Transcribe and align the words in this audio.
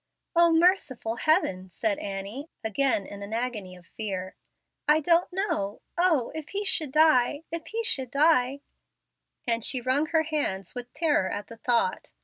"O 0.35 0.51
merciful 0.51 1.17
Heaven!" 1.17 1.69
said 1.69 1.99
Annie, 1.99 2.49
again 2.63 3.05
in 3.05 3.21
an 3.21 3.33
agony 3.33 3.75
of 3.75 3.85
fear. 3.85 4.35
"I 4.87 4.99
don't 4.99 5.31
know. 5.31 5.83
Oh, 5.95 6.31
if 6.33 6.49
he 6.49 6.65
should 6.65 6.91
die 6.91 7.43
if 7.51 7.67
he 7.67 7.83
should 7.83 8.09
die" 8.09 8.61
and 9.47 9.63
she 9.63 9.79
wrung 9.79 10.07
her 10.07 10.23
hands 10.23 10.73
with 10.73 10.91
terror 10.95 11.29
at 11.31 11.49
the 11.49 11.57
thought. 11.57 12.13